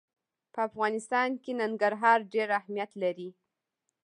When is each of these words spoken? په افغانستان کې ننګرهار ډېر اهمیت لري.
په 0.53 0.59
افغانستان 0.69 1.29
کې 1.43 1.51
ننګرهار 1.61 2.19
ډېر 2.33 2.49
اهمیت 2.59 2.91
لري. 3.03 3.29